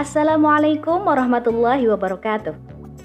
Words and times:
Assalamualaikum 0.00 1.04
warahmatullahi 1.04 1.84
wabarakatuh. 1.92 2.56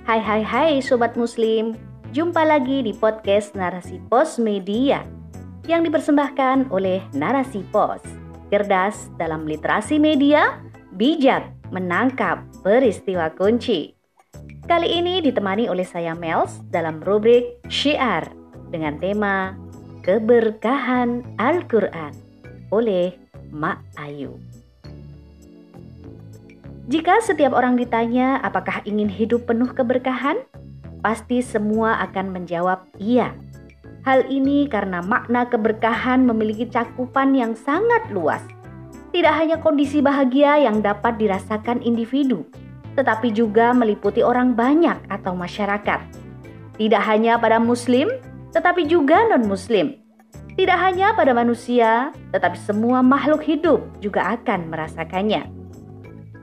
Hai 0.07 0.23
hai 0.23 0.47
hai 0.47 0.71
sobat 0.79 1.19
muslim. 1.19 1.75
Jumpa 2.15 2.47
lagi 2.47 2.87
di 2.87 2.95
podcast 2.95 3.51
Narasi 3.51 3.99
Pos 4.07 4.39
Media 4.39 5.03
yang 5.67 5.83
dipersembahkan 5.83 6.71
oleh 6.71 7.03
Narasi 7.11 7.67
Pos. 7.67 7.99
Cerdas 8.47 9.11
dalam 9.19 9.43
literasi 9.43 9.99
media, 9.99 10.63
bijak 10.95 11.51
menangkap 11.67 12.39
peristiwa 12.63 13.27
kunci. 13.35 13.91
Kali 14.63 14.95
ini 14.95 15.19
ditemani 15.19 15.67
oleh 15.67 15.83
saya 15.83 16.15
Mels 16.15 16.63
dalam 16.71 17.03
rubrik 17.03 17.59
Syiar 17.67 18.31
dengan 18.71 18.95
tema 19.03 19.51
Keberkahan 19.99 21.35
Al-Quran 21.43 22.15
oleh 22.71 23.19
Mak 23.51 23.83
Ayu. 23.99 24.54
Jika 26.85 27.17
setiap 27.17 27.57
orang 27.57 27.81
ditanya 27.81 28.37
apakah 28.45 28.85
ingin 28.85 29.09
hidup 29.09 29.49
penuh 29.49 29.73
keberkahan, 29.73 30.45
pasti 31.01 31.41
semua 31.41 31.97
akan 32.05 32.29
menjawab 32.29 32.85
iya. 33.01 33.33
Hal 34.05 34.29
ini 34.29 34.69
karena 34.69 35.01
makna 35.01 35.49
keberkahan 35.49 36.21
memiliki 36.29 36.69
cakupan 36.69 37.33
yang 37.33 37.57
sangat 37.57 38.05
luas. 38.13 38.45
Tidak 39.09 39.33
hanya 39.33 39.57
kondisi 39.57 39.97
bahagia 39.97 40.61
yang 40.61 40.85
dapat 40.85 41.17
dirasakan 41.17 41.81
individu, 41.81 42.45
tetapi 42.93 43.33
juga 43.33 43.73
meliputi 43.73 44.21
orang 44.21 44.53
banyak 44.53 45.09
atau 45.09 45.33
masyarakat. 45.33 46.05
Tidak 46.77 47.01
hanya 47.01 47.41
pada 47.41 47.57
muslim, 47.57 48.13
tetapi 48.53 48.85
juga 48.85 49.25
non-muslim. 49.25 49.97
Tidak 50.53 50.77
hanya 50.77 51.17
pada 51.17 51.33
manusia, 51.33 52.13
tetapi 52.29 52.61
semua 52.61 53.01
makhluk 53.01 53.41
hidup 53.41 53.81
juga 53.97 54.37
akan 54.37 54.69
merasakannya. 54.69 55.54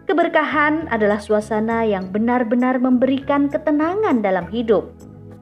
Keberkahan 0.03 0.91
adalah 0.91 1.23
suasana 1.23 1.87
yang 1.87 2.11
benar-benar 2.11 2.83
memberikan 2.83 3.47
ketenangan 3.47 4.19
dalam 4.19 4.51
hidup 4.51 4.91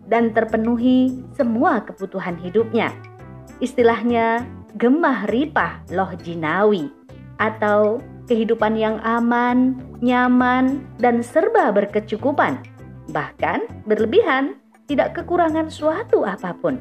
dan 0.05 0.37
terpenuhi 0.37 1.25
semua 1.33 1.81
kebutuhan 1.81 2.37
hidupnya. 2.37 2.93
Istilahnya 3.65 4.45
gemah 4.77 5.25
ripah 5.33 5.81
loh 5.89 6.13
jinawi 6.21 6.93
atau 7.41 8.05
kehidupan 8.29 8.77
yang 8.77 9.01
aman, 9.01 9.81
nyaman, 10.05 10.85
dan 11.01 11.25
serba 11.25 11.73
berkecukupan. 11.73 12.61
Bahkan 13.11 13.89
berlebihan, 13.89 14.61
tidak 14.85 15.17
kekurangan 15.17 15.73
suatu 15.73 16.29
apa 16.29 16.53
pun. 16.53 16.79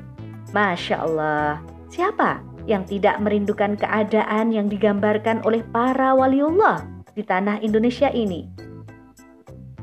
Masya 0.51 1.07
Allah, 1.07 1.63
siapa 1.87 2.43
yang 2.67 2.83
tidak 2.85 3.17
merindukan 3.23 3.79
keadaan 3.79 4.51
yang 4.51 4.67
digambarkan 4.67 5.41
oleh 5.47 5.63
para 5.73 6.13
waliullah 6.13 6.98
di 7.19 7.27
tanah 7.27 7.59
Indonesia 7.59 8.07
ini. 8.15 8.47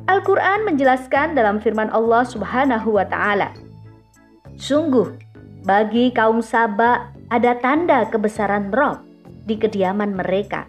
Al-Quran 0.08 0.64
menjelaskan 0.64 1.36
dalam 1.36 1.60
firman 1.60 1.92
Allah 1.92 2.24
Subhanahu 2.24 2.96
wa 2.96 3.04
Ta'ala, 3.04 3.52
"Sungguh, 4.56 5.12
bagi 5.68 6.08
kaum 6.16 6.40
Saba 6.40 7.12
ada 7.28 7.58
tanda 7.60 8.08
kebesaran 8.08 8.72
Rob 8.72 9.04
di 9.44 9.60
kediaman 9.60 10.16
mereka, 10.16 10.64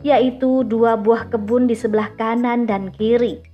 yaitu 0.00 0.64
dua 0.64 0.96
buah 0.96 1.28
kebun 1.28 1.68
di 1.68 1.76
sebelah 1.76 2.08
kanan 2.16 2.64
dan 2.64 2.88
kiri. 2.94 3.44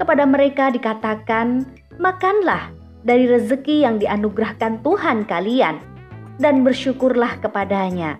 Kepada 0.00 0.24
mereka 0.24 0.72
dikatakan, 0.72 1.68
Makanlah 2.00 2.72
dari 3.04 3.28
rezeki 3.28 3.84
yang 3.84 4.00
dianugerahkan 4.00 4.80
Tuhan 4.80 5.28
kalian, 5.28 5.76
dan 6.40 6.64
bersyukurlah 6.64 7.36
kepadanya. 7.44 8.16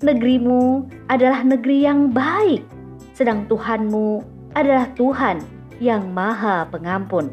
Negerimu 0.00 0.88
adalah 1.12 1.44
negeri 1.44 1.84
yang 1.84 2.08
baik." 2.14 2.81
Sedang 3.12 3.44
Tuhanmu 3.44 4.24
adalah 4.56 4.88
Tuhan 4.96 5.44
yang 5.80 6.12
Maha 6.12 6.64
Pengampun. 6.68 7.32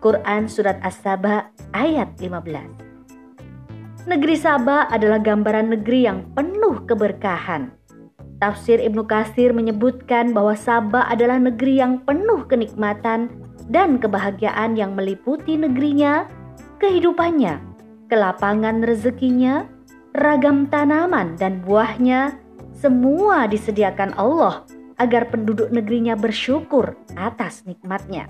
Quran 0.00 0.48
Surat 0.48 0.80
As-Saba 0.80 1.52
ayat 1.76 2.16
15 2.16 4.08
Negeri 4.08 4.36
Saba 4.38 4.88
adalah 4.88 5.20
gambaran 5.20 5.76
negeri 5.76 6.08
yang 6.08 6.24
penuh 6.32 6.88
keberkahan. 6.88 7.68
Tafsir 8.40 8.80
Ibnu 8.80 9.04
Kasir 9.04 9.52
menyebutkan 9.52 10.32
bahwa 10.32 10.56
Saba 10.56 11.04
adalah 11.04 11.36
negeri 11.36 11.84
yang 11.84 12.00
penuh 12.08 12.48
kenikmatan 12.48 13.28
dan 13.68 14.00
kebahagiaan 14.00 14.72
yang 14.72 14.96
meliputi 14.96 15.60
negerinya, 15.60 16.24
kehidupannya, 16.80 17.60
kelapangan 18.08 18.80
rezekinya, 18.80 19.68
ragam 20.16 20.64
tanaman 20.72 21.36
dan 21.36 21.60
buahnya, 21.60 22.40
semua 22.72 23.44
disediakan 23.44 24.16
Allah 24.16 24.64
agar 25.00 25.32
penduduk 25.32 25.72
negerinya 25.72 26.12
bersyukur 26.12 26.92
atas 27.16 27.64
nikmatnya. 27.64 28.28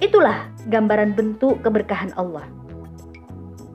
Itulah 0.00 0.48
gambaran 0.64 1.12
bentuk 1.12 1.60
keberkahan 1.60 2.16
Allah. 2.16 2.48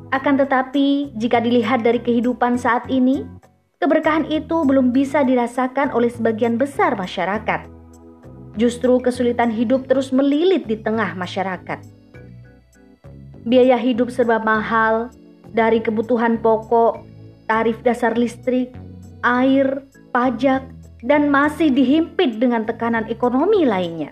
Akan 0.09 0.41
tetapi, 0.41 1.13
jika 1.13 1.37
dilihat 1.37 1.85
dari 1.85 2.01
kehidupan 2.01 2.57
saat 2.57 2.89
ini, 2.89 3.29
keberkahan 3.77 4.25
itu 4.33 4.65
belum 4.65 4.89
bisa 4.89 5.21
dirasakan 5.21 5.93
oleh 5.93 6.09
sebagian 6.09 6.57
besar 6.57 6.97
masyarakat. 6.97 7.69
Justru 8.57 8.97
kesulitan 8.97 9.53
hidup 9.53 9.85
terus 9.85 10.09
melilit 10.09 10.65
di 10.65 10.81
tengah 10.81 11.13
masyarakat. 11.13 11.85
Biaya 13.45 13.77
hidup 13.77 14.09
serba 14.09 14.41
mahal, 14.41 15.13
dari 15.53 15.77
kebutuhan 15.77 16.41
pokok, 16.41 17.05
tarif 17.45 17.77
dasar 17.85 18.17
listrik, 18.17 18.73
air, 19.21 19.85
pajak, 20.09 20.65
dan 21.05 21.29
masih 21.29 21.69
dihimpit 21.69 22.41
dengan 22.41 22.65
tekanan 22.65 23.05
ekonomi 23.13 23.61
lainnya. 23.61 24.09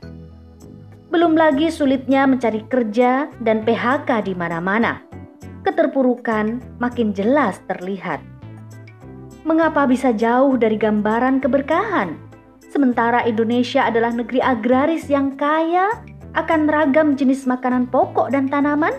Belum 1.10 1.34
lagi 1.34 1.74
sulitnya 1.74 2.30
mencari 2.30 2.62
kerja 2.70 3.30
dan 3.42 3.66
PHK 3.66 4.30
di 4.30 4.34
mana-mana. 4.38 5.02
Keterpurukan 5.66 6.62
makin 6.78 7.14
jelas 7.18 7.58
terlihat. 7.66 8.22
Mengapa 9.42 9.90
bisa 9.90 10.14
jauh 10.14 10.54
dari 10.56 10.78
gambaran 10.78 11.42
keberkahan? 11.42 12.16
Sementara 12.70 13.26
Indonesia 13.26 13.86
adalah 13.86 14.14
negeri 14.14 14.42
agraris 14.42 15.10
yang 15.10 15.34
kaya 15.38 15.94
akan 16.34 16.66
ragam 16.66 17.14
jenis 17.14 17.46
makanan 17.46 17.86
pokok 17.90 18.34
dan 18.34 18.50
tanaman, 18.50 18.98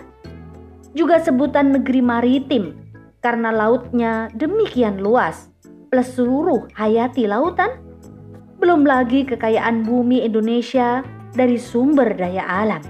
juga 0.95 1.19
sebutan 1.19 1.75
negeri 1.75 1.99
maritim 1.99 2.79
karena 3.19 3.51
lautnya 3.51 4.31
demikian 4.31 5.03
luas, 5.03 5.51
plus 5.91 6.15
seluruh 6.15 6.71
hayati 6.79 7.27
lautan 7.27 7.84
belum 8.65 8.81
lagi 8.81 9.29
kekayaan 9.29 9.85
bumi 9.85 10.25
Indonesia 10.25 11.05
dari 11.37 11.53
sumber 11.53 12.17
daya 12.17 12.41
alam. 12.49 12.81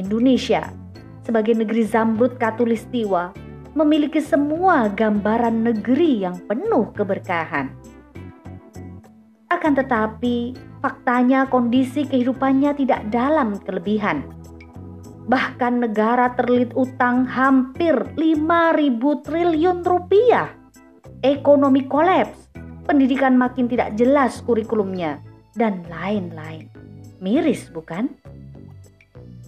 Indonesia 0.00 0.72
sebagai 1.20 1.52
negeri 1.52 1.84
zamrud 1.84 2.40
katulistiwa 2.40 3.28
memiliki 3.76 4.24
semua 4.24 4.88
gambaran 4.88 5.68
negeri 5.68 6.24
yang 6.24 6.40
penuh 6.48 6.96
keberkahan. 6.96 7.76
Akan 9.52 9.76
tetapi, 9.76 10.56
faktanya 10.80 11.44
kondisi 11.44 12.08
kehidupannya 12.08 12.72
tidak 12.80 13.04
dalam 13.12 13.60
kelebihan. 13.68 14.24
Bahkan 15.28 15.76
negara 15.76 16.32
terlilit 16.40 16.72
utang 16.72 17.28
hampir 17.28 17.92
5.000 18.16 18.96
triliun 19.28 19.84
rupiah. 19.84 20.56
Ekonomi 21.20 21.84
kolaps 21.84 22.45
pendidikan 22.86 23.34
makin 23.34 23.66
tidak 23.66 23.98
jelas 23.98 24.40
kurikulumnya, 24.46 25.20
dan 25.58 25.82
lain-lain. 25.90 26.70
Miris, 27.18 27.72
bukan? 27.72 28.12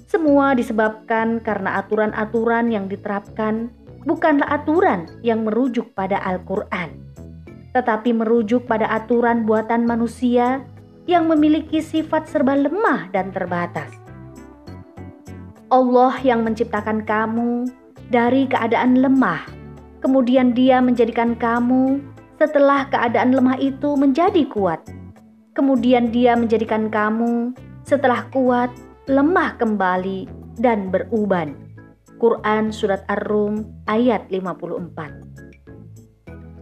Semua 0.08 0.56
disebabkan 0.56 1.44
karena 1.44 1.84
aturan-aturan 1.84 2.72
yang 2.72 2.88
diterapkan 2.88 3.68
bukanlah 4.08 4.48
aturan 4.48 5.04
yang 5.20 5.44
merujuk 5.44 5.92
pada 5.92 6.16
Al-Quran, 6.24 6.96
tetapi 7.76 8.16
merujuk 8.16 8.64
pada 8.64 8.88
aturan 8.88 9.44
buatan 9.44 9.84
manusia 9.84 10.64
yang 11.04 11.28
memiliki 11.28 11.84
sifat 11.84 12.24
serba 12.24 12.56
lemah 12.56 13.12
dan 13.12 13.28
terbatas. 13.28 13.92
Allah 15.68 16.16
yang 16.24 16.40
menciptakan 16.40 17.04
kamu 17.04 17.68
dari 18.08 18.48
keadaan 18.48 19.04
lemah, 19.04 19.44
kemudian 20.00 20.56
Dia 20.56 20.80
menjadikan 20.80 21.36
kamu 21.36 22.00
setelah 22.38 22.86
keadaan 22.86 23.34
lemah 23.34 23.58
itu 23.58 23.98
menjadi 23.98 24.46
kuat. 24.46 24.78
Kemudian 25.58 26.14
dia 26.14 26.38
menjadikan 26.38 26.86
kamu 26.86 27.50
setelah 27.82 28.30
kuat, 28.30 28.70
lemah 29.10 29.58
kembali 29.58 30.30
dan 30.62 30.94
beruban. 30.94 31.58
Quran 32.18 32.70
Surat 32.74 33.02
Ar-Rum 33.06 33.62
ayat 33.86 34.26
54 34.30 35.28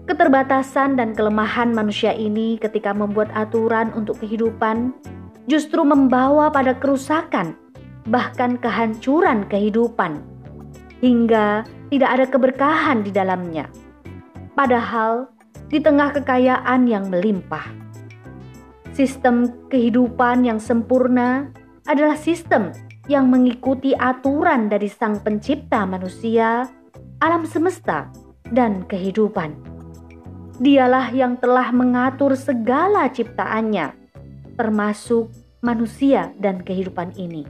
Keterbatasan 0.07 0.97
dan 0.97 1.13
kelemahan 1.17 1.75
manusia 1.75 2.13
ini 2.15 2.61
ketika 2.61 2.95
membuat 2.95 3.33
aturan 3.35 3.91
untuk 3.97 4.21
kehidupan 4.23 4.95
justru 5.51 5.83
membawa 5.83 6.47
pada 6.53 6.79
kerusakan, 6.79 7.59
bahkan 8.07 8.55
kehancuran 8.61 9.49
kehidupan, 9.51 10.23
hingga 11.03 11.67
tidak 11.91 12.11
ada 12.21 12.27
keberkahan 12.31 13.03
di 13.03 13.11
dalamnya. 13.11 13.67
Padahal 14.55 15.36
di 15.67 15.83
tengah 15.83 16.15
kekayaan 16.15 16.87
yang 16.87 17.11
melimpah. 17.11 17.67
Sistem 18.97 19.69
kehidupan 19.69 20.47
yang 20.47 20.57
sempurna 20.63 21.53
adalah 21.85 22.17
sistem 22.17 22.73
yang 23.07 23.31
mengikuti 23.31 23.95
aturan 23.95 24.67
dari 24.67 24.91
Sang 24.91 25.23
Pencipta 25.23 25.87
manusia, 25.87 26.67
alam 27.23 27.47
semesta, 27.47 28.11
dan 28.51 28.87
kehidupan. 28.87 29.55
Dialah 30.57 31.13
yang 31.13 31.37
telah 31.37 31.69
mengatur 31.71 32.33
segala 32.35 33.13
ciptaannya, 33.13 33.93
termasuk 34.57 35.29
manusia 35.61 36.33
dan 36.41 36.65
kehidupan 36.65 37.13
ini. 37.21 37.45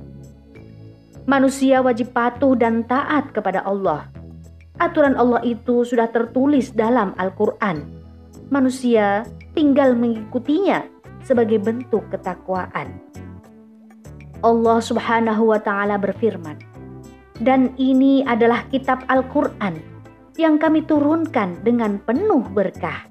Manusia 1.26 1.82
wajib 1.82 2.14
patuh 2.14 2.54
dan 2.54 2.86
taat 2.86 3.30
kepada 3.34 3.62
Allah. 3.62 4.10
Aturan 4.76 5.16
Allah 5.16 5.40
itu 5.42 5.82
sudah 5.82 6.10
tertulis 6.12 6.70
dalam 6.74 7.16
Al-Quran. 7.16 8.05
Manusia 8.46 9.26
tinggal 9.58 9.98
mengikutinya 9.98 10.86
sebagai 11.26 11.58
bentuk 11.58 12.06
ketakwaan. 12.14 13.02
Allah 14.46 14.78
Subhanahu 14.78 15.50
wa 15.50 15.58
taala 15.58 15.98
berfirman, 15.98 16.54
"Dan 17.42 17.74
ini 17.74 18.22
adalah 18.22 18.62
kitab 18.70 19.02
Al-Qur'an 19.10 19.74
yang 20.38 20.62
kami 20.62 20.86
turunkan 20.86 21.58
dengan 21.66 21.98
penuh 21.98 22.46
berkah. 22.54 23.10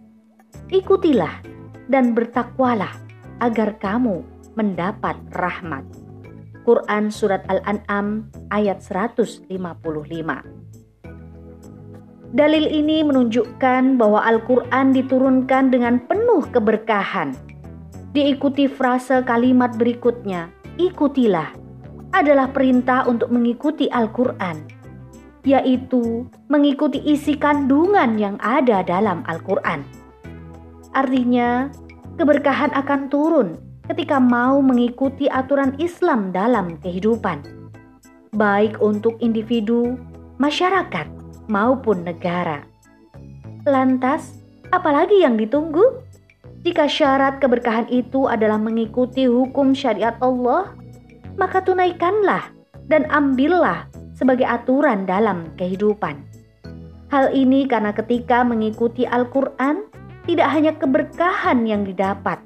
Ikutilah 0.71 1.43
dan 1.91 2.15
bertakwalah 2.15 2.95
agar 3.43 3.75
kamu 3.75 4.23
mendapat 4.55 5.19
rahmat." 5.35 5.83
Quran 6.63 7.13
surat 7.13 7.45
Al-An'am 7.45 8.31
ayat 8.49 8.81
155. 8.81 10.64
Dalil 12.35 12.67
ini 12.67 12.99
menunjukkan 12.99 13.95
bahwa 13.95 14.19
Al-Quran 14.27 14.91
diturunkan 14.91 15.71
dengan 15.71 16.03
penuh 16.03 16.43
keberkahan 16.51 17.31
diikuti 18.15 18.71
frase 18.71 19.19
kalimat 19.27 19.75
berikutnya, 19.75 20.47
ikutilah, 20.79 21.51
adalah 22.15 22.47
perintah 22.47 23.03
untuk 23.07 23.27
mengikuti 23.27 23.91
Al-Quran, 23.91 24.63
yaitu 25.43 26.23
mengikuti 26.47 27.03
isi 27.03 27.35
kandungan 27.35 28.15
yang 28.15 28.39
ada 28.39 28.79
dalam 28.87 29.19
Al-Quran. 29.27 29.83
Artinya, 30.95 31.67
keberkahan 32.15 32.71
akan 32.71 33.11
turun 33.11 33.59
ketika 33.91 34.15
mau 34.15 34.63
mengikuti 34.63 35.27
aturan 35.27 35.75
Islam 35.75 36.31
dalam 36.31 36.79
kehidupan, 36.79 37.43
baik 38.31 38.79
untuk 38.79 39.19
individu, 39.19 39.99
masyarakat, 40.39 41.14
maupun 41.47 42.05
negara. 42.05 42.65
Lantas, 43.65 44.37
apalagi 44.69 45.25
yang 45.25 45.37
ditunggu? 45.37 46.03
Jika 46.65 46.89
syarat 46.89 47.37
keberkahan 47.37 47.85
itu 47.93 48.25
adalah 48.25 48.57
mengikuti 48.57 49.29
hukum 49.29 49.77
syariat 49.77 50.17
Allah, 50.17 50.73
maka 51.37 51.61
tunaikanlah 51.61 52.49
dan 52.89 53.05
ambillah 53.13 53.85
sebagai 54.17 54.47
aturan 54.47 55.05
dalam 55.05 55.45
kehidupan. 55.59 56.25
Hal 57.13 57.37
ini 57.37 57.69
karena 57.69 57.93
ketika 57.93 58.41
mengikuti 58.41 59.05
Al-Quran, 59.05 59.85
tidak 60.25 60.49
hanya 60.49 60.73
keberkahan 60.73 61.69
yang 61.69 61.85
didapat, 61.85 62.41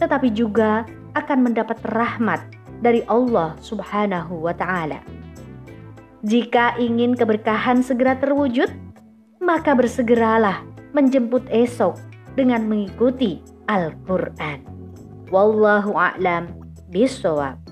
tetapi 0.00 0.32
juga 0.32 0.88
akan 1.12 1.52
mendapat 1.52 1.76
rahmat 1.92 2.40
dari 2.80 3.04
Allah 3.04 3.52
Subhanahu 3.60 4.48
wa 4.48 4.54
Ta'ala. 4.56 5.17
Jika 6.26 6.74
ingin 6.82 7.14
keberkahan 7.14 7.78
segera 7.78 8.18
terwujud, 8.18 8.66
maka 9.38 9.70
bersegeralah 9.78 10.66
menjemput 10.90 11.46
esok 11.46 11.94
dengan 12.34 12.66
mengikuti 12.66 13.38
Al-Quran. 13.70 14.66
Wallahu 15.30 15.94
a'lam 15.94 16.50
bishawab. 16.90 17.67